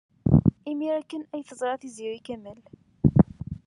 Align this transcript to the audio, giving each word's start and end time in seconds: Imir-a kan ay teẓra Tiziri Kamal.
Imir-a 0.71 1.01
kan 1.09 1.23
ay 1.33 1.43
teẓra 1.47 1.75
Tiziri 1.81 2.19
Kamal. 2.25 2.59